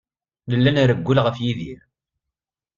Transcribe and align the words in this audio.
Nella 0.49 0.71
nrewwel 0.71 1.19
ɣef 1.21 1.37
Yidir. 1.43 1.81